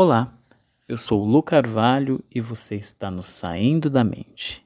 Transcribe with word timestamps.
Olá, 0.00 0.32
eu 0.88 0.96
sou 0.96 1.24
o 1.24 1.26
Lu 1.26 1.42
Carvalho 1.42 2.22
e 2.32 2.40
você 2.40 2.76
está 2.76 3.10
no 3.10 3.20
Saindo 3.20 3.90
da 3.90 4.04
Mente. 4.04 4.64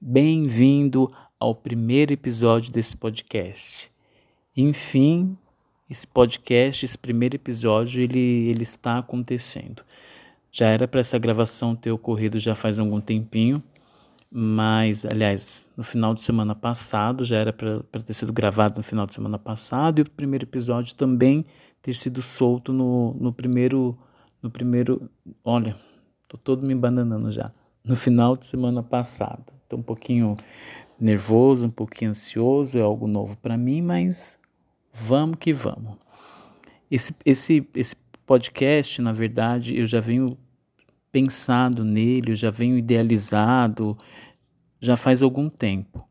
Bem-vindo 0.00 1.10
ao 1.40 1.56
primeiro 1.56 2.12
episódio 2.12 2.72
desse 2.72 2.96
podcast. 2.96 3.90
Enfim, 4.56 5.36
esse 5.90 6.06
podcast, 6.06 6.84
esse 6.84 6.96
primeiro 6.96 7.34
episódio, 7.34 8.00
ele, 8.00 8.48
ele 8.48 8.62
está 8.62 8.98
acontecendo. 8.98 9.82
Já 10.52 10.68
era 10.68 10.86
para 10.86 11.00
essa 11.00 11.18
gravação 11.18 11.74
ter 11.74 11.90
ocorrido 11.90 12.38
já 12.38 12.54
faz 12.54 12.78
algum 12.78 13.00
tempinho, 13.00 13.60
mas, 14.30 15.04
aliás, 15.04 15.68
no 15.76 15.82
final 15.82 16.14
de 16.14 16.20
semana 16.20 16.54
passado, 16.54 17.24
já 17.24 17.38
era 17.38 17.52
para 17.52 18.02
ter 18.04 18.14
sido 18.14 18.32
gravado 18.32 18.76
no 18.76 18.84
final 18.84 19.04
de 19.04 19.14
semana 19.14 19.36
passado, 19.36 19.98
e 19.98 20.02
o 20.02 20.10
primeiro 20.10 20.44
episódio 20.44 20.94
também 20.94 21.44
ter 21.82 21.94
sido 21.96 22.22
solto 22.22 22.72
no, 22.72 23.14
no 23.14 23.32
primeiro 23.32 23.98
no 24.44 24.50
primeiro. 24.50 25.10
Olha, 25.42 25.74
tô 26.28 26.36
todo 26.36 26.66
me 26.66 26.74
bananando 26.74 27.30
já. 27.30 27.50
No 27.82 27.96
final 27.96 28.36
de 28.36 28.46
semana 28.46 28.82
passada. 28.82 29.44
Tô 29.68 29.76
um 29.76 29.82
pouquinho 29.82 30.36
nervoso, 31.00 31.66
um 31.66 31.70
pouquinho 31.70 32.10
ansioso, 32.10 32.78
é 32.78 32.82
algo 32.82 33.08
novo 33.08 33.36
para 33.38 33.56
mim, 33.56 33.80
mas 33.80 34.38
vamos 34.92 35.38
que 35.40 35.52
vamos. 35.52 35.96
Esse, 36.90 37.16
esse, 37.24 37.66
esse 37.74 37.96
podcast, 38.26 39.00
na 39.00 39.12
verdade, 39.12 39.76
eu 39.76 39.86
já 39.86 39.98
venho 39.98 40.36
pensado 41.10 41.82
nele, 41.82 42.32
eu 42.32 42.36
já 42.36 42.50
venho 42.50 42.76
idealizado 42.76 43.96
já 44.80 44.96
faz 44.96 45.22
algum 45.22 45.48
tempo. 45.48 46.06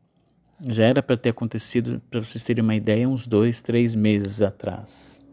Já 0.60 0.84
era 0.84 1.02
para 1.02 1.16
ter 1.16 1.28
acontecido, 1.28 2.02
para 2.10 2.20
vocês 2.22 2.42
terem 2.42 2.62
uma 2.62 2.74
ideia, 2.74 3.08
uns 3.08 3.26
dois, 3.26 3.62
três 3.62 3.94
meses 3.94 4.42
atrás 4.42 5.23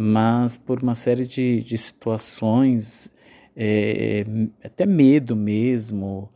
mas 0.00 0.56
por 0.56 0.80
uma 0.80 0.94
série 0.94 1.26
de, 1.26 1.58
de 1.58 1.76
situações, 1.76 3.10
é, 3.56 4.24
até 4.62 4.86
medo 4.86 5.34
mesmo, 5.34 6.30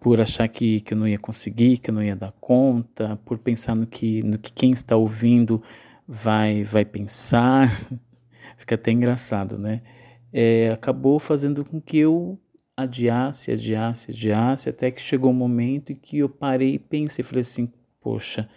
por 0.00 0.22
achar 0.22 0.48
que, 0.48 0.80
que 0.80 0.94
eu 0.94 0.96
não 0.96 1.06
ia 1.06 1.18
conseguir, 1.18 1.76
que 1.76 1.90
eu 1.90 1.94
não 1.94 2.02
ia 2.02 2.16
dar 2.16 2.32
conta, 2.40 3.20
por 3.26 3.36
pensar 3.36 3.74
no 3.74 3.86
que, 3.86 4.22
no 4.22 4.38
que 4.38 4.50
quem 4.50 4.70
está 4.70 4.96
ouvindo 4.96 5.62
vai, 6.08 6.62
vai 6.62 6.86
pensar, 6.86 7.70
fica 8.56 8.74
até 8.74 8.90
engraçado, 8.90 9.58
né? 9.58 9.82
É, 10.32 10.70
acabou 10.70 11.18
fazendo 11.18 11.62
com 11.62 11.78
que 11.78 11.98
eu 11.98 12.40
adiasse, 12.74 13.52
adiasse, 13.52 14.10
adiasse, 14.10 14.70
até 14.70 14.90
que 14.90 15.02
chegou 15.02 15.30
um 15.30 15.34
momento 15.34 15.92
em 15.92 15.96
que 15.96 16.20
eu 16.20 16.28
parei 16.30 16.76
e 16.76 16.78
pensei, 16.78 17.22
falei 17.22 17.42
assim, 17.42 17.70
poxa, 18.00 18.48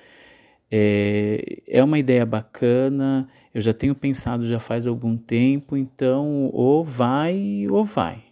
é, 0.71 1.61
é 1.67 1.83
uma 1.83 1.97
ideia 1.97 2.25
bacana, 2.25 3.27
eu 3.53 3.61
já 3.61 3.73
tenho 3.73 3.95
pensado 3.95 4.45
já 4.45 4.59
faz 4.59 4.85
algum 4.85 5.17
tempo, 5.17 5.75
então 5.75 6.49
ou 6.53 6.83
vai 6.83 7.65
ou 7.69 7.83
vai. 7.83 8.23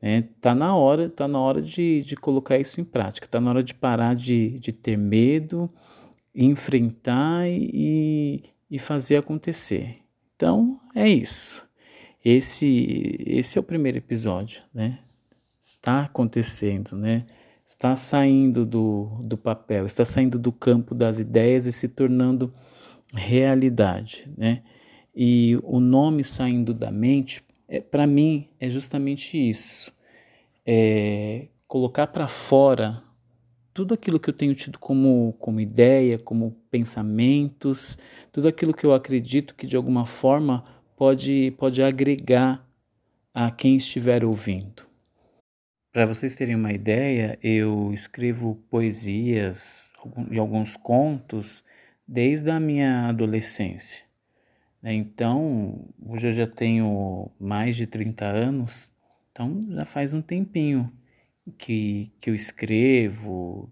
É, 0.00 0.22
tá 0.40 0.54
na 0.54 0.76
hora, 0.76 1.08
tá 1.08 1.26
na 1.26 1.40
hora 1.40 1.60
de, 1.60 2.02
de 2.02 2.16
colocar 2.16 2.56
isso 2.58 2.80
em 2.80 2.84
prática, 2.84 3.26
tá 3.26 3.40
na 3.40 3.50
hora 3.50 3.62
de 3.62 3.74
parar 3.74 4.14
de, 4.14 4.58
de 4.60 4.72
ter 4.72 4.96
medo, 4.96 5.68
enfrentar 6.34 7.48
e, 7.48 8.44
e 8.70 8.78
fazer 8.78 9.16
acontecer. 9.16 9.96
Então 10.36 10.80
é 10.94 11.08
isso. 11.08 11.66
Esse, 12.24 13.16
esse 13.26 13.58
é 13.58 13.60
o 13.60 13.64
primeiro 13.64 13.98
episódio, 13.98 14.62
né? 14.72 15.00
Está 15.60 16.04
acontecendo, 16.04 16.96
né? 16.96 17.26
Está 17.68 17.94
saindo 17.94 18.64
do, 18.64 19.20
do 19.22 19.36
papel, 19.36 19.84
está 19.84 20.02
saindo 20.02 20.38
do 20.38 20.50
campo 20.50 20.94
das 20.94 21.18
ideias 21.18 21.66
e 21.66 21.72
se 21.72 21.86
tornando 21.86 22.52
realidade, 23.12 24.26
né? 24.38 24.62
E 25.14 25.58
o 25.62 25.78
nome 25.78 26.24
saindo 26.24 26.72
da 26.72 26.90
mente, 26.90 27.44
é, 27.68 27.78
para 27.78 28.06
mim, 28.06 28.48
é 28.58 28.70
justamente 28.70 29.36
isso. 29.36 29.92
É 30.64 31.48
colocar 31.66 32.06
para 32.06 32.26
fora 32.26 33.02
tudo 33.74 33.92
aquilo 33.92 34.18
que 34.18 34.30
eu 34.30 34.34
tenho 34.34 34.54
tido 34.54 34.78
como, 34.78 35.34
como 35.38 35.60
ideia, 35.60 36.18
como 36.18 36.56
pensamentos, 36.70 37.98
tudo 38.32 38.48
aquilo 38.48 38.72
que 38.72 38.86
eu 38.86 38.94
acredito 38.94 39.54
que 39.54 39.66
de 39.66 39.76
alguma 39.76 40.06
forma 40.06 40.64
pode, 40.96 41.50
pode 41.58 41.82
agregar 41.82 42.66
a 43.34 43.50
quem 43.50 43.76
estiver 43.76 44.24
ouvindo. 44.24 44.87
Para 45.98 46.06
vocês 46.06 46.36
terem 46.36 46.54
uma 46.54 46.72
ideia, 46.72 47.36
eu 47.42 47.92
escrevo 47.92 48.54
poesias 48.70 49.92
e 50.30 50.38
alguns 50.38 50.76
contos 50.76 51.64
desde 52.06 52.48
a 52.52 52.60
minha 52.60 53.08
adolescência. 53.08 54.04
Né? 54.80 54.94
Então, 54.94 55.88
hoje 56.06 56.28
eu 56.28 56.30
já 56.30 56.46
tenho 56.46 57.28
mais 57.36 57.76
de 57.76 57.84
30 57.84 58.24
anos, 58.26 58.92
então 59.32 59.60
já 59.70 59.84
faz 59.84 60.14
um 60.14 60.22
tempinho 60.22 60.88
que, 61.58 62.12
que 62.20 62.30
eu 62.30 62.34
escrevo, 62.36 63.68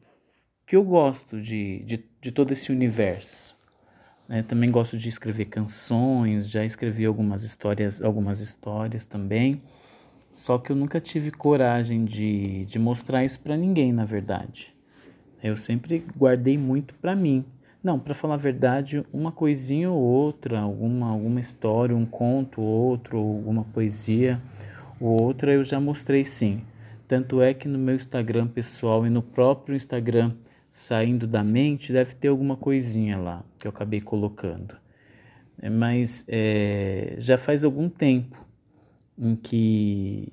que 0.67 0.75
eu 0.75 0.83
gosto 0.83 1.41
de, 1.41 1.79
de, 1.85 2.05
de 2.21 2.33
todo 2.33 2.51
esse 2.51 2.73
universo. 2.73 3.57
Né? 4.29 4.43
Também 4.43 4.69
gosto 4.69 4.99
de 4.99 5.09
escrever 5.09 5.45
canções, 5.45 6.51
já 6.51 6.65
escrevi 6.65 7.05
algumas 7.05 7.45
histórias, 7.45 8.03
algumas 8.03 8.41
histórias 8.41 9.07
também. 9.07 9.63
Só 10.37 10.59
que 10.59 10.71
eu 10.71 10.77
nunca 10.77 11.01
tive 11.01 11.31
coragem 11.31 12.05
de, 12.05 12.67
de 12.67 12.79
mostrar 12.79 13.25
isso 13.25 13.41
para 13.41 13.57
ninguém, 13.57 13.91
na 13.91 14.05
verdade. 14.05 14.77
Eu 15.43 15.57
sempre 15.57 16.05
guardei 16.15 16.59
muito 16.59 16.95
para 16.97 17.17
mim. 17.17 17.43
Não, 17.83 17.99
para 17.99 18.13
falar 18.13 18.35
a 18.35 18.37
verdade, 18.37 19.03
uma 19.11 19.33
coisinha 19.33 19.91
ou 19.91 19.99
outra, 19.99 20.61
alguma, 20.61 21.09
alguma 21.09 21.41
história, 21.41 21.97
um 21.97 22.05
conto 22.05 22.61
ou 22.61 22.67
outro, 22.67 23.17
alguma 23.17 23.65
poesia 23.65 24.39
ou 25.01 25.23
outra 25.23 25.55
eu 25.55 25.65
já 25.65 25.81
mostrei 25.81 26.23
sim. 26.23 26.61
Tanto 27.09 27.41
é 27.41 27.55
que 27.55 27.67
no 27.67 27.79
meu 27.79 27.95
Instagram 27.95 28.47
pessoal 28.47 29.07
e 29.07 29.11
no 29.11 29.23
próprio 29.23 29.75
Instagram 29.75 30.33
saindo 30.69 31.27
da 31.27 31.43
mente 31.43 31.95
deve 31.95 32.15
ter 32.15 32.29
alguma 32.29 32.59
coisinha 32.59 33.17
lá 33.17 33.43
que 33.59 33.67
eu 33.67 33.71
acabei 33.71 34.03
colocando. 34.03 34.77
Mas 35.73 36.27
é, 36.29 37.15
já 37.17 37.39
faz 37.39 37.65
algum 37.65 37.89
tempo 37.89 38.46
em 39.19 39.35
que, 39.37 40.33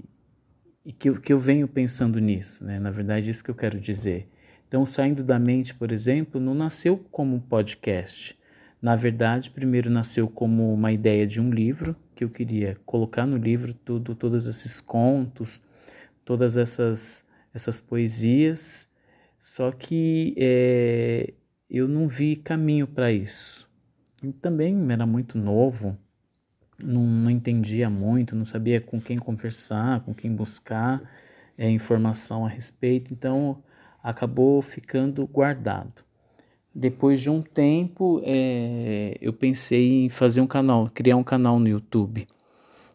que, 1.00 1.10
eu, 1.10 1.20
que 1.20 1.34
eu 1.34 1.38
venho 1.38 1.68
pensando 1.68 2.20
nisso, 2.20 2.64
né? 2.64 2.80
Na 2.80 2.92
verdade, 2.92 3.30
isso 3.30 3.44
que 3.44 3.52
eu 3.52 3.56
quero 3.56 3.80
dizer. 3.80 4.28
Então, 4.68 4.86
saindo 4.86 5.24
da 5.24 5.38
mente, 5.40 5.74
por 5.74 5.92
exemplo, 5.92 6.42
não 6.42 6.54
nasceu 6.54 6.98
como 7.12 7.36
um 7.36 7.40
podcast. 7.40 8.38
Na 8.82 8.96
verdade, 8.96 9.50
primeiro 9.52 9.90
nasceu 9.90 10.28
como 10.28 10.74
uma 10.74 10.92
ideia 10.92 11.26
de 11.26 11.40
um 11.40 11.50
livro 11.50 11.96
que 12.16 12.24
eu 12.24 12.30
queria 12.30 12.76
colocar 12.86 13.26
no 13.26 13.38
livro 13.38 13.74
tudo, 13.74 14.14
todos 14.16 14.46
esses 14.46 14.82
contos, 14.82 15.62
todas 16.26 16.58
essas 16.58 17.26
essas 17.54 17.80
poesias. 17.80 18.90
Só 19.38 19.72
que 19.72 20.34
é, 20.38 21.34
eu 21.70 21.88
não 21.88 22.08
vi 22.08 22.36
caminho 22.36 22.88
para 22.88 23.12
isso. 23.12 23.70
Também 24.42 24.76
era 24.92 25.06
muito 25.06 25.38
novo, 25.38 25.98
não, 26.82 27.04
não 27.04 27.30
entendia 27.30 27.90
muito, 27.90 28.36
não 28.36 28.46
sabia 28.46 28.80
com 28.80 29.02
quem 29.02 29.18
conversar, 29.18 30.02
com 30.02 30.14
quem 30.14 30.34
buscar 30.34 31.02
é, 31.58 31.70
informação 31.70 32.46
a 32.46 32.50
respeito, 32.50 33.14
então 33.14 33.62
acabou 34.02 34.62
ficando 34.62 35.26
guardado. 35.28 36.04
Depois 36.74 37.22
de 37.22 37.30
um 37.30 37.42
tempo, 37.42 38.22
é, 38.26 39.16
eu 39.22 39.32
pensei 39.32 40.06
em 40.06 40.10
fazer 40.10 40.42
um 40.42 40.48
canal, 40.48 40.90
criar 40.94 41.16
um 41.16 41.24
canal 41.24 41.60
no 41.60 41.68
YouTube 41.68 42.28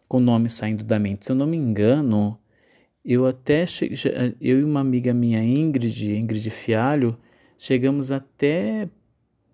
com 0.07 0.17
o 0.17 0.21
nome 0.21 0.49
saindo 0.49 0.83
da 0.83 0.99
mente. 0.99 1.25
Se 1.25 1.31
eu 1.31 1.35
não 1.35 1.47
me 1.47 1.55
engano, 1.55 2.37
eu 3.05 3.25
até 3.25 3.63
eu 4.41 4.59
e 4.59 4.63
uma 4.63 4.81
amiga 4.81 5.13
minha, 5.13 5.41
Ingrid, 5.41 6.11
Ingrid 6.11 6.49
Fialho, 6.49 7.17
chegamos 7.57 8.11
até 8.11 8.89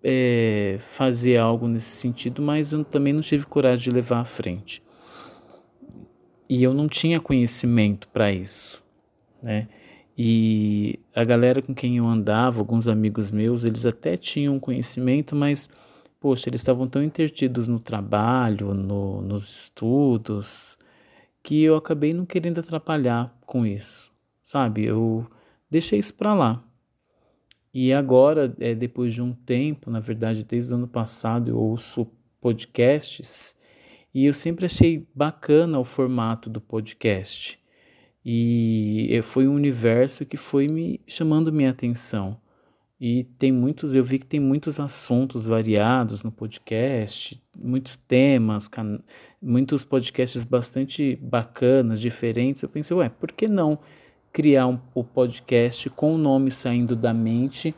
é, 0.02 0.76
fazer 0.80 1.38
algo 1.38 1.66
nesse 1.66 1.96
sentido, 1.96 2.42
mas 2.42 2.72
eu 2.72 2.84
também 2.84 3.12
não 3.12 3.20
tive 3.20 3.46
coragem 3.46 3.84
de 3.84 3.90
levar 3.90 4.20
à 4.20 4.24
frente. 4.24 4.82
E 6.48 6.62
eu 6.62 6.72
não 6.72 6.88
tinha 6.88 7.20
conhecimento 7.20 8.08
para 8.08 8.32
isso, 8.32 8.82
né? 9.42 9.68
E 10.16 10.98
a 11.14 11.24
galera 11.24 11.60
com 11.60 11.74
quem 11.74 11.98
eu 11.98 12.06
andava, 12.06 12.58
alguns 12.60 12.88
amigos 12.88 13.30
meus, 13.30 13.64
eles 13.64 13.84
até 13.84 14.16
tinham 14.16 14.58
conhecimento, 14.58 15.36
mas, 15.36 15.68
poxa, 16.18 16.48
eles 16.48 16.60
estavam 16.60 16.88
tão 16.88 17.02
intertidos 17.02 17.68
no 17.68 17.78
trabalho, 17.78 18.72
no, 18.72 19.20
nos 19.20 19.64
estudos, 19.64 20.78
que 21.42 21.62
eu 21.62 21.76
acabei 21.76 22.12
não 22.14 22.24
querendo 22.24 22.60
atrapalhar 22.60 23.36
com 23.44 23.66
isso, 23.66 24.10
sabe? 24.42 24.84
Eu 24.84 25.26
deixei 25.70 25.98
isso 25.98 26.14
para 26.14 26.32
lá. 26.32 26.65
E 27.78 27.92
agora, 27.92 28.56
é, 28.58 28.74
depois 28.74 29.12
de 29.12 29.20
um 29.20 29.34
tempo, 29.34 29.90
na 29.90 30.00
verdade, 30.00 30.42
desde 30.42 30.72
o 30.72 30.76
ano 30.76 30.88
passado, 30.88 31.50
eu 31.50 31.58
ouço 31.58 32.10
podcasts 32.40 33.54
e 34.14 34.24
eu 34.24 34.32
sempre 34.32 34.64
achei 34.64 35.06
bacana 35.14 35.78
o 35.78 35.84
formato 35.84 36.48
do 36.48 36.58
podcast. 36.58 37.58
E 38.24 39.20
foi 39.22 39.46
um 39.46 39.54
universo 39.54 40.24
que 40.24 40.38
foi 40.38 40.68
me 40.68 41.02
chamando 41.06 41.52
minha 41.52 41.68
atenção. 41.68 42.40
E 42.98 43.24
tem 43.38 43.52
muitos, 43.52 43.92
eu 43.92 44.02
vi 44.02 44.20
que 44.20 44.26
tem 44.26 44.40
muitos 44.40 44.80
assuntos 44.80 45.44
variados 45.44 46.22
no 46.22 46.32
podcast, 46.32 47.38
muitos 47.54 47.98
temas, 47.98 48.70
muitos 49.42 49.84
podcasts 49.84 50.44
bastante 50.44 51.14
bacanas, 51.16 52.00
diferentes. 52.00 52.62
Eu 52.62 52.70
pensei, 52.70 52.96
ué, 52.96 53.10
por 53.10 53.32
que 53.32 53.46
não 53.46 53.78
criar 54.32 54.66
um, 54.66 54.78
o 54.94 55.02
podcast 55.02 55.88
com 55.90 56.14
o 56.14 56.18
nome 56.18 56.50
saindo 56.50 56.94
da 56.94 57.14
mente 57.14 57.74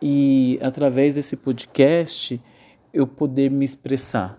e 0.00 0.58
através 0.62 1.14
desse 1.14 1.36
podcast 1.36 2.40
eu 2.92 3.06
poder 3.06 3.50
me 3.50 3.64
expressar, 3.64 4.38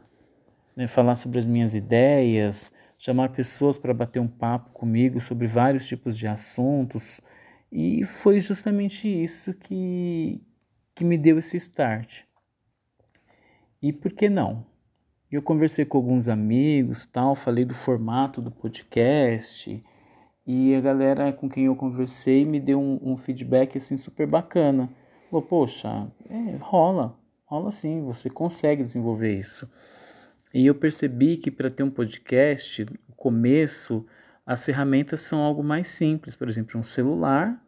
né? 0.76 0.88
falar 0.88 1.16
sobre 1.16 1.40
as 1.40 1.46
minhas 1.46 1.74
ideias, 1.74 2.72
chamar 2.98 3.30
pessoas 3.30 3.78
para 3.78 3.94
bater 3.94 4.20
um 4.20 4.28
papo 4.28 4.72
comigo 4.72 5.20
sobre 5.20 5.48
vários 5.48 5.88
tipos 5.88 6.18
de 6.18 6.28
assuntos 6.28 7.22
e 7.72 8.04
foi 8.04 8.40
justamente 8.40 9.08
isso 9.08 9.54
que, 9.54 10.42
que 10.94 11.04
me 11.04 11.18
deu 11.18 11.38
esse 11.40 11.58
start. 11.58 12.24
E 13.82 13.92
por 13.92 14.14
que 14.14 14.30
não? 14.30 14.66
Eu 15.32 15.42
conversei 15.42 15.84
com 15.84 15.98
alguns 15.98 16.28
amigos, 16.28 17.06
tal, 17.06 17.36
falei 17.36 17.66
do 17.66 17.74
formato 17.74 18.42
do 18.42 18.52
podcast 18.52 19.84
e 20.46 20.76
a 20.76 20.82
galera 20.82 21.34
com 21.34 21.50
quem 21.50 21.66
eu 21.66 21.76
conversei 21.76 22.46
me 22.46 22.60
deu 22.60 22.80
um, 22.80 23.00
um 23.02 23.18
feedback 23.18 23.78
assim 23.78 23.98
super 23.98 24.28
bacana. 24.28 24.90
Falou, 25.30 25.46
poxa, 25.46 26.08
é, 26.30 26.58
rola, 26.60 27.18
rola 27.46 27.72
sim, 27.72 28.04
você 28.04 28.30
consegue 28.30 28.84
desenvolver 28.84 29.36
isso. 29.36 29.72
E 30.54 30.66
eu 30.66 30.76
percebi 30.76 31.38
que 31.38 31.52
para 31.52 31.70
ter 31.70 31.84
um 31.84 31.90
podcast, 31.90 32.86
o 33.10 33.14
começo, 33.16 34.06
as 34.46 34.64
ferramentas 34.64 35.22
são 35.22 35.40
algo 35.40 35.64
mais 35.64 35.88
simples, 35.88 36.36
por 36.36 36.48
exemplo, 36.48 36.80
um 36.80 36.84
celular 36.84 37.62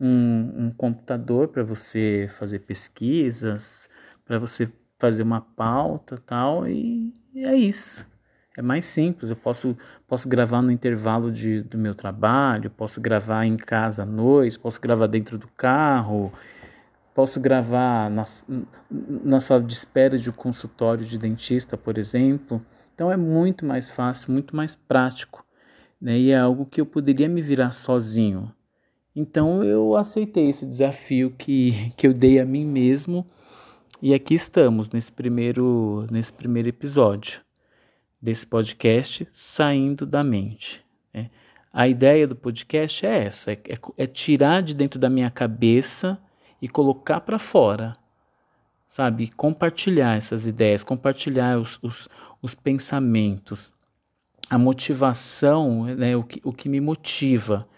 um, 0.00 0.66
um 0.66 0.70
computador 0.70 1.48
para 1.48 1.62
você 1.62 2.28
fazer 2.38 2.60
pesquisas, 2.60 3.88
para 4.24 4.38
você 4.38 4.72
fazer 4.98 5.22
uma 5.22 5.40
pauta 5.40 6.18
tal, 6.18 6.66
e, 6.66 7.12
e, 7.34 7.44
é 7.44 7.54
isso. 7.54 8.06
É 8.58 8.62
mais 8.62 8.86
simples, 8.86 9.30
eu 9.30 9.36
posso, 9.36 9.76
posso 10.08 10.28
gravar 10.28 10.60
no 10.60 10.72
intervalo 10.72 11.30
de, 11.30 11.62
do 11.62 11.78
meu 11.78 11.94
trabalho, 11.94 12.68
posso 12.68 13.00
gravar 13.00 13.44
em 13.44 13.56
casa 13.56 14.02
à 14.02 14.04
noite, 14.04 14.58
posso 14.58 14.80
gravar 14.80 15.06
dentro 15.06 15.38
do 15.38 15.46
carro, 15.46 16.32
posso 17.14 17.38
gravar 17.38 18.10
na, 18.10 18.24
na 18.90 19.38
sala 19.38 19.62
de 19.62 19.72
espera 19.72 20.18
de 20.18 20.28
um 20.28 20.32
consultório 20.32 21.04
de 21.04 21.16
dentista, 21.16 21.76
por 21.76 21.96
exemplo. 21.96 22.60
Então 22.92 23.12
é 23.12 23.16
muito 23.16 23.64
mais 23.64 23.92
fácil, 23.92 24.32
muito 24.32 24.56
mais 24.56 24.74
prático. 24.74 25.46
Né? 26.00 26.18
E 26.18 26.30
é 26.32 26.38
algo 26.40 26.66
que 26.66 26.80
eu 26.80 26.86
poderia 26.86 27.28
me 27.28 27.40
virar 27.40 27.70
sozinho. 27.70 28.52
Então 29.14 29.62
eu 29.62 29.94
aceitei 29.94 30.48
esse 30.48 30.66
desafio 30.66 31.30
que, 31.30 31.92
que 31.96 32.08
eu 32.08 32.12
dei 32.12 32.40
a 32.40 32.44
mim 32.44 32.66
mesmo 32.66 33.24
e 34.02 34.12
aqui 34.12 34.34
estamos 34.34 34.90
nesse 34.90 35.12
primeiro, 35.12 36.08
nesse 36.10 36.32
primeiro 36.32 36.68
episódio 36.68 37.46
desse 38.20 38.46
podcast 38.46 39.26
Saindo 39.32 40.04
da 40.06 40.22
Mente. 40.22 40.84
Né? 41.12 41.30
A 41.72 41.86
ideia 41.88 42.26
do 42.26 42.36
podcast 42.36 43.04
é 43.06 43.24
essa: 43.24 43.52
é, 43.52 43.60
é, 43.68 43.78
é 43.96 44.06
tirar 44.06 44.62
de 44.62 44.74
dentro 44.74 44.98
da 44.98 45.08
minha 45.08 45.30
cabeça 45.30 46.18
e 46.60 46.68
colocar 46.68 47.20
para 47.20 47.38
fora, 47.38 47.94
sabe? 48.86 49.28
Compartilhar 49.28 50.16
essas 50.16 50.46
ideias, 50.46 50.82
compartilhar 50.82 51.58
os, 51.58 51.78
os, 51.82 52.08
os 52.42 52.54
pensamentos, 52.54 53.72
a 54.50 54.58
motivação, 54.58 55.84
né? 55.84 56.16
o, 56.16 56.24
que, 56.24 56.40
o 56.42 56.52
que 56.52 56.68
me 56.68 56.80
motiva 56.80 57.68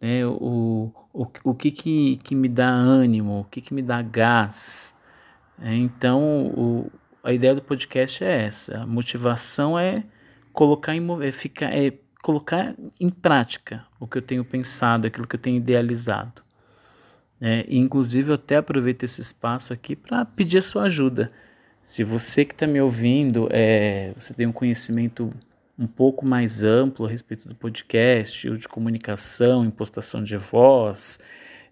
né? 0.00 0.24
o, 0.26 0.92
o, 1.12 1.26
o 1.44 1.54
que, 1.54 1.70
que, 1.70 2.16
que 2.16 2.34
me 2.34 2.48
dá 2.48 2.68
ânimo, 2.68 3.40
o 3.40 3.44
que, 3.44 3.60
que 3.60 3.74
me 3.74 3.82
dá 3.82 4.00
gás. 4.00 4.94
É, 5.60 5.74
então, 5.74 6.46
o, 6.46 6.90
a 7.22 7.32
ideia 7.32 7.54
do 7.54 7.62
podcast 7.62 8.24
é 8.24 8.46
essa: 8.46 8.78
a 8.78 8.86
motivação 8.86 9.78
é 9.78 10.04
colocar 10.52 10.94
em, 10.94 11.06
é 11.22 11.30
ficar, 11.30 11.72
é 11.72 11.92
colocar 12.22 12.74
em 12.98 13.10
prática 13.10 13.84
o 13.98 14.06
que 14.06 14.18
eu 14.18 14.22
tenho 14.22 14.44
pensado, 14.44 15.06
aquilo 15.06 15.26
que 15.26 15.36
eu 15.36 15.40
tenho 15.40 15.56
idealizado. 15.56 16.42
É, 17.40 17.64
inclusive, 17.70 18.30
eu 18.30 18.34
até 18.34 18.56
aproveito 18.56 19.02
esse 19.02 19.20
espaço 19.20 19.72
aqui 19.72 19.96
para 19.96 20.24
pedir 20.24 20.58
a 20.58 20.62
sua 20.62 20.84
ajuda. 20.84 21.32
Se 21.82 22.04
você 22.04 22.44
que 22.44 22.52
está 22.52 22.66
me 22.66 22.80
ouvindo, 22.80 23.48
é, 23.50 24.12
você 24.14 24.34
tem 24.34 24.46
um 24.46 24.52
conhecimento 24.52 25.32
um 25.78 25.86
pouco 25.86 26.26
mais 26.26 26.62
amplo 26.62 27.06
a 27.06 27.08
respeito 27.08 27.48
do 27.48 27.54
podcast, 27.54 28.46
ou 28.50 28.56
de 28.56 28.68
comunicação, 28.68 29.64
impostação 29.64 30.22
de 30.22 30.36
voz, 30.36 31.18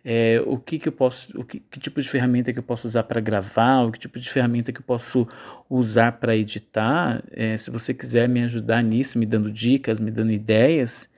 é, 0.04 0.42
o 0.46 0.58
que, 0.58 0.78
que 0.78 0.88
eu 0.88 0.92
posso, 0.92 1.38
o 1.38 1.44
que, 1.44 1.60
que, 1.60 1.78
tipo 1.78 2.00
de 2.00 2.08
ferramenta 2.08 2.52
que 2.52 2.58
eu 2.58 2.62
posso 2.62 2.86
usar 2.86 3.02
para 3.02 3.20
gravar, 3.20 3.82
o 3.82 3.92
que 3.92 3.98
tipo 3.98 4.18
de 4.18 4.28
ferramenta 4.30 4.72
que 4.72 4.80
eu 4.80 4.84
posso 4.84 5.26
usar 5.68 6.12
para 6.12 6.36
editar. 6.36 7.22
É, 7.30 7.56
se 7.56 7.70
você 7.70 7.92
quiser 7.92 8.28
me 8.28 8.42
ajudar 8.44 8.82
nisso, 8.82 9.18
me 9.18 9.26
dando 9.26 9.50
dicas, 9.50 10.00
me 10.00 10.10
dando 10.10 10.32
ideias, 10.32 11.08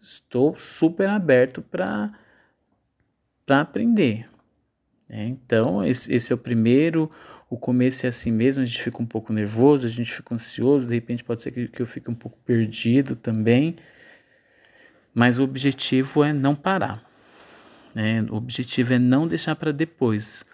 estou 0.00 0.58
super 0.58 1.08
aberto 1.08 1.62
para 1.62 2.12
aprender. 3.48 4.28
É, 5.08 5.24
então, 5.26 5.84
esse, 5.84 6.12
esse 6.12 6.32
é 6.32 6.34
o 6.34 6.38
primeiro 6.38 7.10
o 7.50 7.58
começo 7.58 8.06
é 8.06 8.08
assim 8.08 8.30
mesmo, 8.30 8.62
a 8.62 8.64
gente 8.64 8.80
fica 8.80 9.02
um 9.02 9.06
pouco 9.06 9.32
nervoso, 9.32 9.84
a 9.84 9.90
gente 9.90 10.12
fica 10.12 10.32
ansioso, 10.32 10.86
de 10.86 10.94
repente 10.94 11.24
pode 11.24 11.42
ser 11.42 11.50
que, 11.50 11.66
que 11.66 11.82
eu 11.82 11.86
fique 11.86 12.08
um 12.08 12.14
pouco 12.14 12.38
perdido 12.46 13.16
também, 13.16 13.74
mas 15.12 15.36
o 15.36 15.42
objetivo 15.42 16.22
é 16.22 16.32
não 16.32 16.54
parar. 16.54 17.09
Né? 17.94 18.22
O 18.30 18.36
objetivo 18.36 18.94
é 18.94 18.98
não 18.98 19.26
deixar 19.26 19.56
para 19.56 19.72
depois. 19.72 20.44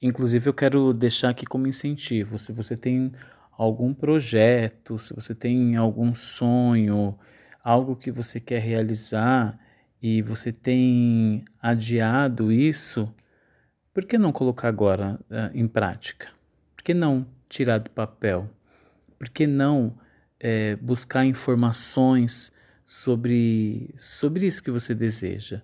Inclusive, 0.00 0.48
eu 0.48 0.54
quero 0.54 0.92
deixar 0.92 1.30
aqui 1.30 1.44
como 1.44 1.66
incentivo: 1.66 2.38
se 2.38 2.52
você 2.52 2.76
tem 2.76 3.12
algum 3.52 3.92
projeto, 3.92 4.98
se 4.98 5.12
você 5.12 5.34
tem 5.34 5.76
algum 5.76 6.14
sonho, 6.14 7.18
algo 7.62 7.96
que 7.96 8.10
você 8.12 8.38
quer 8.38 8.60
realizar 8.60 9.58
e 10.00 10.22
você 10.22 10.52
tem 10.52 11.44
adiado 11.60 12.52
isso, 12.52 13.12
por 13.92 14.04
que 14.04 14.16
não 14.16 14.30
colocar 14.30 14.68
agora 14.68 15.18
uh, 15.28 15.50
em 15.52 15.66
prática? 15.66 16.28
Por 16.76 16.84
que 16.84 16.94
não 16.94 17.26
tirar 17.48 17.78
do 17.78 17.90
papel? 17.90 18.48
Por 19.18 19.28
que 19.28 19.46
não 19.46 19.98
é, 20.38 20.76
buscar 20.76 21.24
informações 21.24 22.52
sobre, 22.84 23.92
sobre 23.98 24.46
isso 24.46 24.62
que 24.62 24.70
você 24.70 24.94
deseja? 24.94 25.60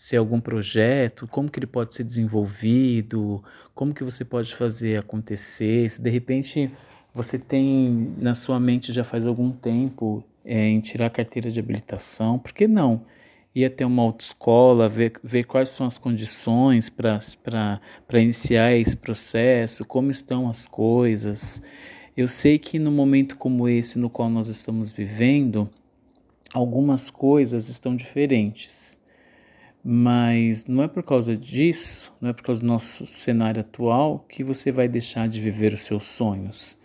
Se 0.00 0.14
é 0.14 0.18
algum 0.18 0.40
projeto, 0.40 1.26
como 1.26 1.50
que 1.50 1.58
ele 1.58 1.66
pode 1.66 1.92
ser 1.92 2.04
desenvolvido, 2.04 3.42
como 3.74 3.92
que 3.92 4.04
você 4.04 4.24
pode 4.24 4.54
fazer 4.54 4.96
acontecer, 4.96 5.90
se 5.90 6.00
de 6.00 6.08
repente 6.08 6.70
você 7.12 7.36
tem 7.36 8.14
na 8.16 8.32
sua 8.32 8.60
mente 8.60 8.92
já 8.92 9.02
faz 9.02 9.26
algum 9.26 9.50
tempo 9.50 10.22
é, 10.44 10.68
em 10.68 10.80
tirar 10.80 11.06
a 11.06 11.10
carteira 11.10 11.50
de 11.50 11.58
habilitação, 11.58 12.38
por 12.38 12.52
que 12.52 12.68
não? 12.68 13.04
ia 13.52 13.68
ter 13.68 13.84
uma 13.84 14.04
autoescola, 14.04 14.88
ver, 14.88 15.14
ver 15.20 15.42
quais 15.42 15.70
são 15.70 15.84
as 15.84 15.98
condições 15.98 16.88
para 16.88 17.80
iniciar 18.12 18.76
esse 18.76 18.96
processo, 18.96 19.84
como 19.84 20.12
estão 20.12 20.48
as 20.48 20.68
coisas. 20.68 21.60
Eu 22.16 22.28
sei 22.28 22.56
que 22.56 22.78
no 22.78 22.92
momento 22.92 23.36
como 23.36 23.68
esse 23.68 23.98
no 23.98 24.08
qual 24.08 24.30
nós 24.30 24.46
estamos 24.46 24.92
vivendo, 24.92 25.68
algumas 26.54 27.10
coisas 27.10 27.68
estão 27.68 27.96
diferentes. 27.96 28.96
Mas 29.84 30.66
não 30.66 30.82
é 30.82 30.88
por 30.88 31.02
causa 31.02 31.36
disso, 31.36 32.14
não 32.20 32.30
é 32.30 32.32
por 32.32 32.42
causa 32.42 32.60
do 32.60 32.66
nosso 32.66 33.06
cenário 33.06 33.60
atual 33.60 34.26
que 34.28 34.42
você 34.42 34.72
vai 34.72 34.88
deixar 34.88 35.28
de 35.28 35.40
viver 35.40 35.72
os 35.72 35.82
seus 35.82 36.04
sonhos, 36.04 36.78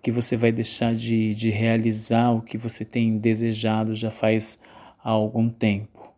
que 0.00 0.10
você 0.10 0.36
vai 0.36 0.52
deixar 0.52 0.94
de, 0.94 1.34
de 1.34 1.50
realizar 1.50 2.30
o 2.30 2.40
que 2.40 2.56
você 2.56 2.84
tem 2.84 3.18
desejado 3.18 3.94
já 3.94 4.10
faz 4.10 4.58
há 5.02 5.10
algum 5.10 5.48
tempo. 5.48 6.14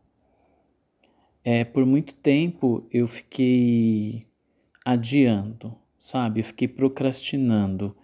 É, 1.44 1.64
por 1.64 1.86
muito 1.86 2.14
tempo 2.14 2.86
eu 2.92 3.08
fiquei 3.08 4.22
adiando, 4.84 5.74
sabe? 5.98 6.40
Eu 6.40 6.44
fiquei 6.44 6.68
procrastinando. 6.68 7.96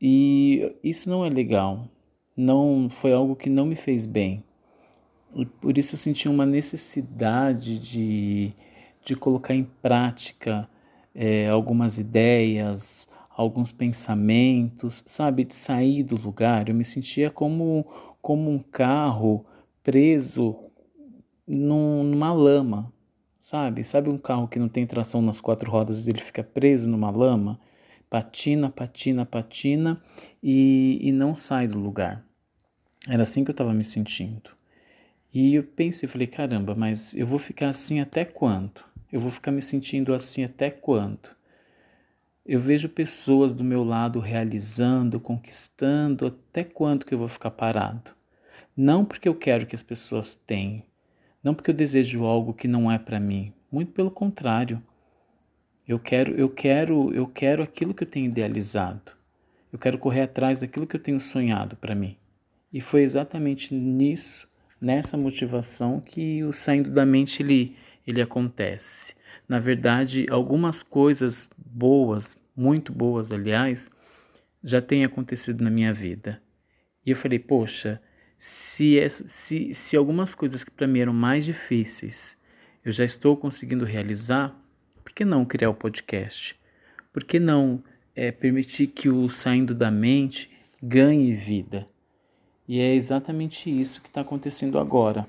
E 0.00 0.74
isso 0.82 1.08
não 1.08 1.24
é 1.24 1.30
legal. 1.30 1.88
Não 2.36 2.88
foi 2.90 3.12
algo 3.12 3.36
que 3.36 3.48
não 3.48 3.64
me 3.64 3.76
fez 3.76 4.04
bem. 4.04 4.44
E 5.34 5.46
por 5.46 5.76
isso 5.78 5.94
eu 5.94 5.98
senti 5.98 6.28
uma 6.28 6.44
necessidade 6.44 7.78
de, 7.78 8.52
de 9.04 9.16
colocar 9.16 9.54
em 9.54 9.64
prática 9.64 10.68
é, 11.14 11.48
algumas 11.48 11.98
ideias, 11.98 13.08
alguns 13.30 13.72
pensamentos, 13.72 15.02
sabe? 15.06 15.44
De 15.44 15.54
sair 15.54 16.02
do 16.02 16.16
lugar. 16.16 16.68
Eu 16.68 16.74
me 16.74 16.84
sentia 16.84 17.30
como, 17.30 17.86
como 18.20 18.50
um 18.50 18.58
carro 18.58 19.44
preso 19.82 20.56
num, 21.46 22.02
numa 22.02 22.32
lama, 22.32 22.92
sabe? 23.40 23.84
Sabe 23.84 24.08
um 24.08 24.18
carro 24.18 24.48
que 24.48 24.58
não 24.58 24.68
tem 24.68 24.86
tração 24.86 25.22
nas 25.22 25.40
quatro 25.40 25.70
rodas 25.70 26.06
e 26.06 26.10
ele 26.10 26.20
fica 26.20 26.42
preso 26.42 26.88
numa 26.88 27.10
lama? 27.10 27.58
Patina, 28.08 28.70
patina, 28.70 29.24
patina 29.24 30.00
e, 30.42 30.98
e 31.00 31.10
não 31.12 31.34
sai 31.34 31.66
do 31.66 31.78
lugar. 31.78 32.22
Era 33.08 33.22
assim 33.22 33.42
que 33.42 33.50
eu 33.50 33.54
estava 33.54 33.72
me 33.72 33.82
sentindo. 33.82 34.50
E 35.32 35.54
eu 35.54 35.62
pensei, 35.62 36.08
falei, 36.08 36.26
caramba, 36.26 36.74
mas 36.74 37.14
eu 37.14 37.26
vou 37.26 37.38
ficar 37.38 37.68
assim 37.68 38.00
até 38.00 38.24
quando? 38.24 38.84
Eu 39.10 39.18
vou 39.18 39.30
ficar 39.30 39.50
me 39.50 39.62
sentindo 39.62 40.14
assim 40.14 40.44
até 40.44 40.70
quando? 40.70 41.30
Eu 42.44 42.60
vejo 42.60 42.88
pessoas 42.88 43.54
do 43.54 43.62
meu 43.62 43.84
lado 43.84 44.20
realizando, 44.20 45.20
conquistando, 45.20 46.26
até 46.26 46.64
quando 46.64 47.06
que 47.06 47.14
eu 47.14 47.18
vou 47.18 47.28
ficar 47.28 47.50
parado? 47.52 48.12
Não 48.76 49.04
porque 49.04 49.28
eu 49.28 49.34
quero 49.34 49.64
que 49.64 49.74
as 49.74 49.82
pessoas 49.82 50.34
tenham, 50.34 50.82
não 51.42 51.54
porque 51.54 51.70
eu 51.70 51.74
desejo 51.74 52.24
algo 52.24 52.52
que 52.52 52.68
não 52.68 52.90
é 52.90 52.98
para 52.98 53.20
mim, 53.20 53.52
muito 53.70 53.92
pelo 53.92 54.10
contrário. 54.10 54.82
Eu 55.86 55.98
quero, 55.98 56.34
eu 56.34 56.48
quero, 56.48 57.12
eu 57.14 57.26
quero 57.26 57.62
aquilo 57.62 57.94
que 57.94 58.02
eu 58.02 58.08
tenho 58.08 58.26
idealizado. 58.26 59.12
Eu 59.72 59.78
quero 59.78 59.98
correr 59.98 60.22
atrás 60.22 60.58
daquilo 60.58 60.86
que 60.86 60.96
eu 60.96 61.02
tenho 61.02 61.18
sonhado 61.18 61.76
para 61.76 61.94
mim. 61.94 62.16
E 62.72 62.80
foi 62.80 63.02
exatamente 63.02 63.74
nisso, 63.74 64.48
nessa 64.82 65.16
motivação 65.16 66.00
que 66.00 66.42
o 66.44 66.52
saindo 66.52 66.90
da 66.90 67.06
mente 67.06 67.42
ele 67.42 67.76
ele 68.06 68.20
acontece. 68.20 69.14
Na 69.48 69.60
verdade, 69.60 70.26
algumas 70.28 70.82
coisas 70.82 71.48
boas, 71.56 72.36
muito 72.56 72.92
boas, 72.92 73.30
aliás, 73.30 73.88
já 74.62 74.82
têm 74.82 75.04
acontecido 75.04 75.62
na 75.62 75.70
minha 75.70 75.94
vida. 75.94 76.42
E 77.06 77.10
eu 77.10 77.16
falei, 77.16 77.38
poxa, 77.38 78.02
se, 78.36 78.98
se, 79.08 79.72
se 79.72 79.96
algumas 79.96 80.34
coisas 80.34 80.64
que 80.64 80.70
para 80.70 80.88
mim 80.88 80.98
eram 80.98 81.12
mais 81.12 81.44
difíceis 81.44 82.36
eu 82.84 82.90
já 82.90 83.04
estou 83.04 83.36
conseguindo 83.36 83.84
realizar, 83.84 84.56
por 85.04 85.12
que 85.12 85.24
não 85.24 85.44
criar 85.44 85.70
o 85.70 85.74
podcast? 85.74 86.56
Por 87.12 87.22
que 87.22 87.38
não 87.38 87.82
é, 88.14 88.32
permitir 88.32 88.88
que 88.88 89.08
o 89.08 89.28
saindo 89.28 89.72
da 89.72 89.88
mente 89.88 90.50
ganhe 90.82 91.32
vida? 91.32 91.88
E 92.66 92.80
é 92.80 92.94
exatamente 92.94 93.68
isso 93.68 94.00
que 94.00 94.08
está 94.08 94.20
acontecendo 94.20 94.78
agora. 94.78 95.26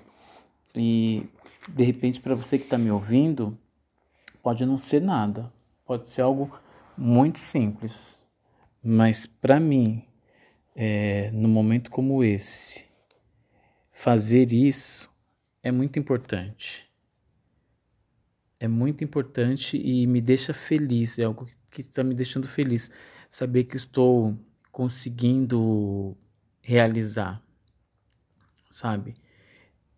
E 0.76 1.26
de 1.68 1.84
repente, 1.84 2.20
para 2.20 2.36
você 2.36 2.58
que 2.58 2.66
está 2.66 2.78
me 2.78 2.92
ouvindo, 2.92 3.58
pode 4.42 4.66
não 4.66 4.78
ser 4.78 5.02
nada, 5.02 5.52
pode 5.86 6.10
ser 6.10 6.22
algo 6.22 6.52
muito 6.98 7.40
simples, 7.40 8.26
mas 8.84 9.26
para 9.26 9.60
mim, 9.60 10.04
é, 10.76 11.32
no 11.32 11.48
momento 11.48 11.90
como 11.90 12.24
esse, 12.24 12.86
fazer 13.92 14.52
isso 14.52 15.10
é 15.62 15.72
muito 15.72 15.98
importante. 15.98 16.88
É 18.60 18.68
muito 18.68 19.04
importante 19.04 19.78
e 19.78 20.06
me 20.08 20.22
deixa 20.22 20.54
feliz, 20.54 21.18
é 21.20 21.24
algo 21.24 21.48
que 21.70 21.82
está 21.82 22.04
me 22.04 22.14
deixando 22.14 22.48
feliz. 22.48 22.92
Saber 23.30 23.64
que 23.64 23.78
estou 23.78 24.38
conseguindo 24.72 26.16
realizar, 26.64 27.44
sabe? 28.72 29.16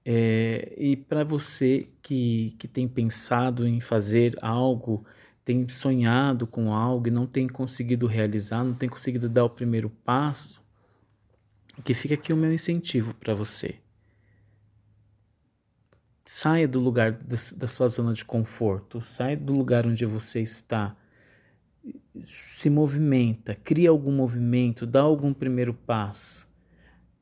É, 0.04 0.76
e 0.78 0.98
para 0.98 1.24
você 1.24 1.88
que, 2.02 2.56
que 2.60 2.68
tem 2.68 2.88
pensado 2.88 3.68
em 3.68 3.80
fazer 3.80 4.38
algo, 4.42 5.06
tem 5.44 5.68
sonhado 5.70 6.46
com 6.46 6.74
algo 6.74 7.08
e 7.08 7.12
não 7.12 7.28
tem 7.28 7.48
conseguido 7.48 8.08
realizar, 8.08 8.64
não 8.64 8.74
tem 8.74 8.90
conseguido 8.90 9.30
dar 9.30 9.46
o 9.46 9.50
primeiro 9.50 9.90
passo, 9.90 10.62
que 11.84 11.94
fica 11.94 12.16
aqui 12.16 12.34
o 12.34 12.38
meu 12.38 12.52
incentivo 12.52 13.14
para 13.14 13.34
você. 13.34 13.76
Saia 16.24 16.68
do 16.68 16.80
lugar 16.80 17.12
da 17.12 17.68
sua 17.68 17.88
zona 17.88 18.12
de 18.12 18.26
conforto, 18.26 19.02
saia 19.04 19.38
do 19.38 19.54
lugar 19.54 19.86
onde 19.86 20.06
você 20.06 20.42
está, 20.42 20.96
se 22.18 22.70
movimenta, 22.70 23.54
cria 23.54 23.92
algum 23.92 24.12
movimento, 24.12 24.88
dá 24.88 25.02
algum 25.02 25.32
primeiro 25.32 25.74
passo 25.74 26.48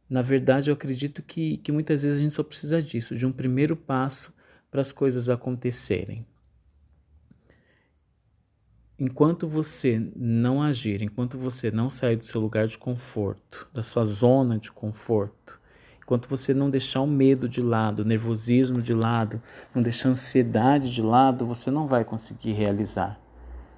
na 0.09 0.21
verdade, 0.21 0.69
eu 0.69 0.73
acredito 0.73 1.23
que, 1.23 1.57
que 1.57 1.71
muitas 1.71 2.03
vezes 2.03 2.19
a 2.19 2.23
gente 2.23 2.35
só 2.35 2.43
precisa 2.43 2.81
disso, 2.81 3.15
de 3.15 3.25
um 3.25 3.31
primeiro 3.31 3.75
passo 3.75 4.33
para 4.69 4.81
as 4.81 4.91
coisas 4.91 5.29
acontecerem. 5.29 6.25
Enquanto 8.97 9.47
você 9.47 10.01
não 10.15 10.61
agir, 10.61 11.01
enquanto 11.01 11.37
você 11.37 11.71
não 11.71 11.89
sair 11.89 12.15
do 12.15 12.25
seu 12.25 12.39
lugar 12.39 12.67
de 12.67 12.77
conforto, 12.77 13.67
da 13.73 13.81
sua 13.81 14.05
zona 14.05 14.57
de 14.59 14.71
conforto, 14.71 15.59
enquanto 16.01 16.29
você 16.29 16.53
não 16.53 16.69
deixar 16.69 17.01
o 17.01 17.07
medo 17.07 17.49
de 17.49 17.61
lado, 17.61 18.01
o 18.01 18.05
nervosismo 18.05 18.81
de 18.81 18.93
lado, 18.93 19.41
não 19.73 19.81
deixar 19.81 20.09
a 20.09 20.11
ansiedade 20.11 20.93
de 20.93 21.01
lado, 21.01 21.45
você 21.45 21.71
não 21.71 21.87
vai 21.87 22.05
conseguir 22.05 22.53
realizar. 22.53 23.19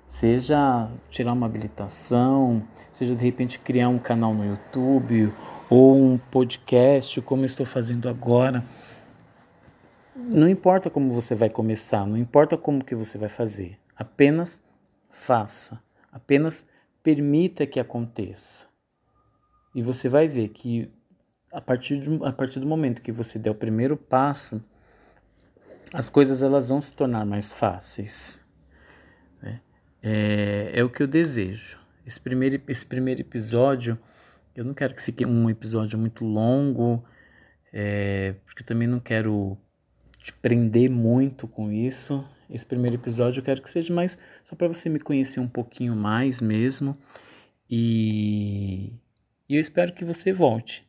Seja 0.05 0.88
tirar 1.10 1.34
uma 1.34 1.46
habilitação, 1.46 2.62
seja 2.91 3.15
de 3.15 3.24
repente 3.24 3.58
criar 3.58 3.89
um 3.89 3.98
canal 3.98 4.34
no 4.34 4.46
YouTube 4.46 5.34
ou 5.69 5.95
um 5.95 6.17
podcast, 6.17 7.22
como 7.22 7.45
estou 7.45 7.65
fazendo 7.65 8.07
agora. 8.07 8.63
Não 10.15 10.48
importa 10.48 10.89
como 10.89 11.13
você 11.13 11.36
vai 11.36 11.50
começar, 11.50 12.05
não 12.07 12.17
importa 12.17 12.57
como 12.57 12.84
que 12.84 12.95
você 12.95 13.17
vai 13.17 13.29
fazer, 13.29 13.75
apenas 13.95 14.62
faça, 15.10 15.81
apenas 16.12 16.65
permita 17.03 17.65
que 17.65 17.79
aconteça. 17.79 18.67
E 19.74 19.81
você 19.81 20.07
vai 20.07 20.27
ver 20.27 20.50
que 20.50 20.89
a 21.51 21.60
partir, 21.60 22.00
de, 22.00 22.25
a 22.25 22.31
partir 22.31 22.60
do 22.60 22.67
momento 22.67 23.01
que 23.01 23.12
você 23.12 23.38
der 23.38 23.51
o 23.51 23.55
primeiro 23.55 23.98
passo, 23.98 24.63
as 25.93 26.10
coisas 26.10 26.41
elas 26.41 26.69
vão 26.69 26.79
se 26.79 26.93
tornar 26.93 27.25
mais 27.25 27.53
fáceis. 27.53 28.41
Né? 29.41 29.62
É, 30.01 30.72
é 30.74 30.84
o 30.84 30.89
que 30.89 31.03
eu 31.03 31.07
desejo. 31.07 31.77
Esse 32.05 32.19
primeiro, 32.19 32.62
esse 32.67 32.86
primeiro 32.86 33.22
episódio 33.22 33.98
eu 34.56 34.64
não 34.64 34.74
quero 34.74 34.96
que 34.96 35.02
fique 35.02 35.26
um 35.26 35.50
episódio 35.50 36.00
muito 36.00 36.24
longo, 36.24 37.04
é, 37.74 38.36
porque 38.46 38.62
eu 38.62 38.66
também 38.66 38.88
não 38.88 39.00
quero 39.00 39.58
te 40.18 40.32
prender 40.32 40.90
muito 40.90 41.48
com 41.48 41.72
isso. 41.72 42.26
Esse 42.50 42.66
primeiro 42.66 42.96
episódio 42.96 43.42
eu 43.42 43.44
quero 43.44 43.62
que 43.62 43.70
seja 43.70 43.94
mais 43.94 44.18
só 44.44 44.56
para 44.56 44.68
você 44.68 44.88
me 44.88 45.00
conhecer 45.00 45.40
um 45.40 45.48
pouquinho 45.48 45.96
mais 45.96 46.40
mesmo. 46.40 46.98
E, 47.70 48.94
e 49.50 49.56
eu 49.56 49.60
espero 49.60 49.92
que 49.94 50.06
você 50.06 50.32
volte. 50.32 50.88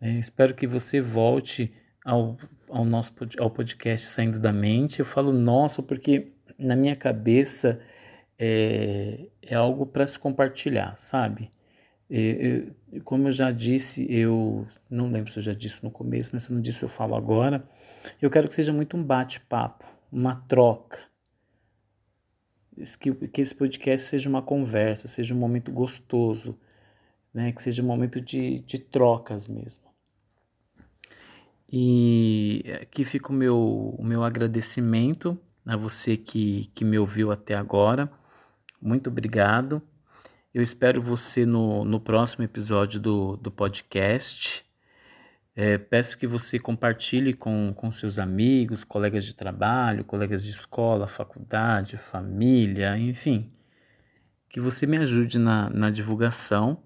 Né? 0.00 0.20
Espero 0.20 0.54
que 0.54 0.66
você 0.66 1.00
volte 1.00 1.72
ao, 2.04 2.36
ao 2.68 2.84
nosso 2.84 3.12
ao 3.38 3.50
podcast 3.50 4.06
Saindo 4.06 4.38
da 4.38 4.52
Mente. 4.52 5.00
Eu 5.00 5.04
falo 5.04 5.32
nosso 5.32 5.82
porque 5.82 6.32
na 6.56 6.76
minha 6.76 6.94
cabeça 6.94 7.80
é, 8.38 9.26
é 9.42 9.54
algo 9.54 9.84
para 9.84 10.06
se 10.06 10.18
compartilhar, 10.18 10.96
sabe? 10.96 11.50
Como 13.04 13.28
eu 13.28 13.32
já 13.32 13.50
disse, 13.50 14.06
eu 14.10 14.66
não 14.88 15.10
lembro 15.10 15.30
se 15.30 15.38
eu 15.38 15.42
já 15.42 15.52
disse 15.52 15.84
no 15.84 15.90
começo, 15.90 16.30
mas 16.32 16.44
se 16.44 16.50
eu 16.50 16.54
não 16.54 16.62
disse, 16.62 16.82
eu 16.82 16.88
falo 16.88 17.14
agora. 17.14 17.68
Eu 18.20 18.30
quero 18.30 18.48
que 18.48 18.54
seja 18.54 18.72
muito 18.72 18.96
um 18.96 19.02
bate-papo, 19.02 19.84
uma 20.10 20.36
troca. 20.48 20.98
Que, 23.00 23.12
que 23.12 23.40
esse 23.40 23.54
podcast 23.54 24.08
seja 24.08 24.28
uma 24.28 24.40
conversa, 24.40 25.08
seja 25.08 25.34
um 25.34 25.38
momento 25.38 25.70
gostoso, 25.72 26.54
né? 27.34 27.52
que 27.52 27.60
seja 27.60 27.82
um 27.82 27.86
momento 27.86 28.20
de, 28.20 28.60
de 28.60 28.78
trocas 28.78 29.48
mesmo. 29.48 29.84
E 31.70 32.64
aqui 32.80 33.04
fica 33.04 33.30
o 33.30 33.34
meu, 33.34 33.94
o 33.98 34.02
meu 34.02 34.24
agradecimento 34.24 35.38
a 35.66 35.76
você 35.76 36.16
que, 36.16 36.70
que 36.74 36.84
me 36.84 36.98
ouviu 36.98 37.30
até 37.30 37.54
agora. 37.54 38.10
Muito 38.80 39.10
obrigado. 39.10 39.82
Eu 40.54 40.62
espero 40.62 41.02
você 41.02 41.44
no, 41.44 41.84
no 41.84 42.00
próximo 42.00 42.42
episódio 42.42 42.98
do, 42.98 43.36
do 43.36 43.50
podcast. 43.50 44.64
É, 45.54 45.76
peço 45.76 46.16
que 46.16 46.26
você 46.26 46.58
compartilhe 46.58 47.34
com, 47.34 47.74
com 47.76 47.90
seus 47.90 48.18
amigos, 48.18 48.82
colegas 48.82 49.24
de 49.24 49.34
trabalho, 49.34 50.04
colegas 50.04 50.42
de 50.42 50.50
escola, 50.50 51.06
faculdade, 51.06 51.98
família, 51.98 52.96
enfim. 52.96 53.52
Que 54.48 54.58
você 54.58 54.86
me 54.86 54.96
ajude 54.96 55.38
na, 55.38 55.68
na 55.68 55.90
divulgação. 55.90 56.82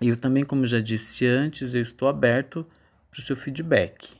E 0.00 0.08
eu 0.08 0.16
também, 0.16 0.44
como 0.44 0.64
já 0.64 0.78
disse 0.78 1.26
antes, 1.26 1.74
eu 1.74 1.82
estou 1.82 2.08
aberto 2.08 2.64
para 3.10 3.18
o 3.18 3.22
seu 3.22 3.34
feedback. 3.34 4.16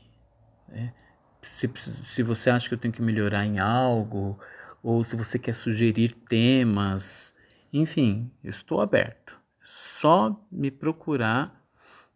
Né? 0.68 0.92
Se, 1.40 1.70
se 1.76 2.22
você 2.22 2.50
acha 2.50 2.68
que 2.68 2.74
eu 2.74 2.78
tenho 2.78 2.94
que 2.94 3.02
melhorar 3.02 3.46
em 3.46 3.60
algo, 3.60 4.36
ou 4.82 5.04
se 5.04 5.14
você 5.14 5.38
quer 5.38 5.54
sugerir 5.54 6.14
temas, 6.28 7.34
enfim, 7.78 8.30
eu 8.42 8.50
estou 8.50 8.80
aberto. 8.80 9.38
É 9.60 9.64
só 9.64 10.40
me 10.50 10.70
procurar 10.70 11.62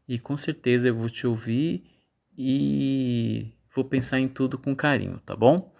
e 0.06 0.18
com 0.18 0.36
certeza 0.36 0.88
eu 0.88 0.94
vou 0.94 1.10
te 1.10 1.26
ouvir 1.26 1.84
e 2.36 3.52
vou 3.74 3.84
pensar 3.84 4.20
em 4.20 4.28
tudo 4.28 4.56
com 4.56 4.74
carinho, 4.74 5.18
tá 5.20 5.34
bom? 5.34 5.74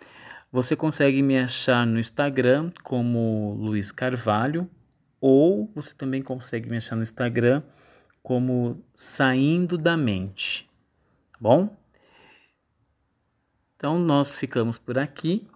Você 0.50 0.74
consegue 0.74 1.22
me 1.22 1.38
achar 1.38 1.86
no 1.86 1.98
Instagram 1.98 2.72
como 2.82 3.54
Luiz 3.54 3.92
Carvalho 3.92 4.68
ou 5.20 5.70
você 5.74 5.94
também 5.94 6.22
consegue 6.22 6.68
me 6.68 6.76
achar 6.76 6.96
no 6.96 7.02
Instagram 7.02 7.62
como 8.22 8.84
Saindo 8.94 9.78
da 9.78 9.96
Mente, 9.96 10.68
tá 11.32 11.38
bom? 11.40 11.76
Então 13.76 13.98
nós 13.98 14.34
ficamos 14.34 14.78
por 14.78 14.98
aqui. 14.98 15.48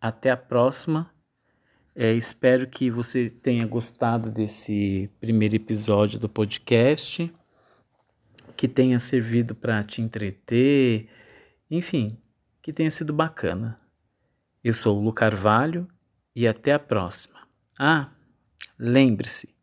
Até 0.00 0.30
a 0.30 0.36
próxima 0.36 1.11
é, 1.94 2.12
espero 2.14 2.66
que 2.66 2.90
você 2.90 3.28
tenha 3.28 3.66
gostado 3.66 4.30
desse 4.30 5.10
primeiro 5.20 5.56
episódio 5.56 6.18
do 6.18 6.28
podcast, 6.28 7.32
que 8.56 8.66
tenha 8.66 8.98
servido 8.98 9.54
para 9.54 9.84
te 9.84 10.00
entreter, 10.00 11.08
enfim, 11.70 12.18
que 12.62 12.72
tenha 12.72 12.90
sido 12.90 13.12
bacana. 13.12 13.78
Eu 14.62 14.72
sou 14.72 14.98
o 14.98 15.02
Lu 15.02 15.12
Carvalho 15.12 15.86
e 16.34 16.46
até 16.46 16.72
a 16.72 16.78
próxima. 16.78 17.40
Ah, 17.78 18.10
lembre-se, 18.78 19.54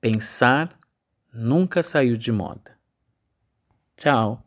pensar 0.00 0.78
nunca 1.32 1.82
saiu 1.82 2.16
de 2.16 2.32
moda. 2.32 2.78
Tchau! 3.96 4.45